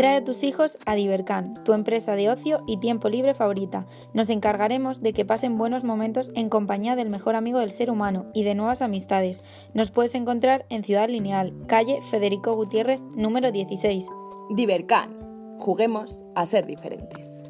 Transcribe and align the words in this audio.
Trae 0.00 0.16
a 0.16 0.24
tus 0.24 0.44
hijos 0.44 0.78
a 0.86 0.94
Divercan, 0.94 1.62
tu 1.62 1.74
empresa 1.74 2.16
de 2.16 2.30
ocio 2.30 2.62
y 2.66 2.78
tiempo 2.78 3.10
libre 3.10 3.34
favorita. 3.34 3.84
Nos 4.14 4.30
encargaremos 4.30 5.02
de 5.02 5.12
que 5.12 5.26
pasen 5.26 5.58
buenos 5.58 5.84
momentos 5.84 6.30
en 6.34 6.48
compañía 6.48 6.96
del 6.96 7.10
mejor 7.10 7.34
amigo 7.34 7.58
del 7.58 7.70
ser 7.70 7.90
humano 7.90 8.24
y 8.32 8.42
de 8.44 8.54
nuevas 8.54 8.80
amistades. 8.80 9.42
Nos 9.74 9.90
puedes 9.90 10.14
encontrar 10.14 10.64
en 10.70 10.84
Ciudad 10.84 11.10
Lineal, 11.10 11.52
calle 11.66 12.00
Federico 12.10 12.54
Gutiérrez, 12.54 12.98
número 13.14 13.52
16. 13.52 14.06
Divercan. 14.56 15.58
Juguemos 15.58 16.24
a 16.34 16.46
ser 16.46 16.64
diferentes. 16.64 17.44